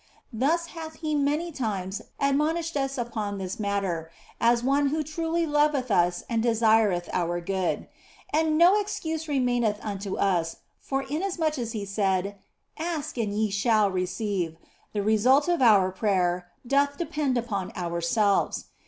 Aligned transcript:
Thus 0.33 0.65
hath 0.73 0.95
He 0.95 1.13
many 1.13 1.51
times 1.51 2.01
admonished 2.19 2.75
us 2.75 2.97
upon 2.97 3.37
this 3.37 3.59
matter, 3.59 4.09
as 4.39 4.63
one 4.63 4.87
who 4.87 5.03
truly 5.03 5.45
loveth 5.45 5.91
us 5.91 6.23
and 6.27 6.41
desireth 6.41 7.07
our 7.13 7.39
good. 7.39 7.87
x\nd 8.33 8.53
no 8.57 8.81
excuse 8.81 9.27
remaineth 9.27 9.77
unto 9.83 10.17
us, 10.17 10.55
for 10.79 11.03
inasmuch 11.03 11.59
as 11.59 11.73
He 11.73 11.85
said," 11.85 12.39
Ask 12.79 13.15
and 13.19 13.31
ye 13.31 13.51
shall 13.51 13.91
receive," 13.91 14.57
the 14.91 15.03
result 15.03 15.47
of 15.47 15.61
our 15.61 15.91
prayer 15.91 16.47
OF 16.65 16.71
FOLIGNO 16.71 16.77
103 16.77 16.77
doth 16.79 16.97
depend 16.97 17.37
upon 17.37 17.71
ourselves. 17.75 18.65